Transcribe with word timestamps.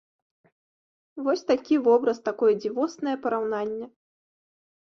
Вось 1.27 1.43
такі 1.51 1.75
вобраз, 1.87 2.23
такое 2.31 2.53
дзівоснае 2.63 3.15
параўнанне. 3.27 3.85